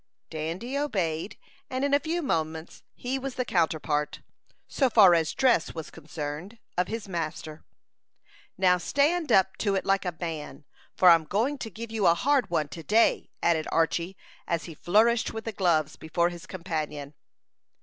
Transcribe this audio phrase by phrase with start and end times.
[0.31, 1.37] Dandy obeyed,
[1.69, 4.21] and in a few moments he was the counterpart,
[4.67, 7.63] so far as dress was concerned, of his master.
[8.57, 10.65] "Now stand up to it like a man,
[10.97, 14.17] for I'm going to give you a hard one to day," added Archy,
[14.47, 17.13] as he flourished with the gloves before his companion.